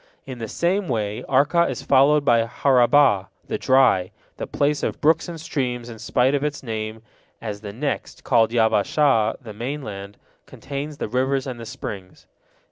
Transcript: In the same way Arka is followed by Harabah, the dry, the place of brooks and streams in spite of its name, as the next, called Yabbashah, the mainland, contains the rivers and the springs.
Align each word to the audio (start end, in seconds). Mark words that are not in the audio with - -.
In 0.25 0.39
the 0.39 0.47
same 0.47 0.87
way 0.87 1.23
Arka 1.29 1.69
is 1.69 1.83
followed 1.83 2.25
by 2.25 2.47
Harabah, 2.47 3.27
the 3.45 3.59
dry, 3.59 4.09
the 4.37 4.47
place 4.47 4.81
of 4.81 4.99
brooks 4.99 5.29
and 5.29 5.39
streams 5.39 5.89
in 5.89 5.99
spite 5.99 6.33
of 6.33 6.43
its 6.43 6.63
name, 6.63 7.03
as 7.39 7.61
the 7.61 7.71
next, 7.71 8.23
called 8.23 8.49
Yabbashah, 8.49 9.35
the 9.41 9.53
mainland, 9.53 10.17
contains 10.47 10.97
the 10.97 11.07
rivers 11.07 11.45
and 11.45 11.59
the 11.59 11.67
springs. 11.67 12.25